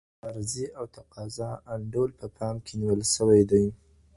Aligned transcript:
د 0.21 0.23
عرضې 0.25 0.65
او 0.77 0.85
تقاضا 0.97 1.49
انډول 1.73 2.09
په 2.19 2.27
پام 2.37 2.55
کي 2.65 2.73
نيول 2.81 3.01
سوی 3.15 3.41
دی. 3.51 3.65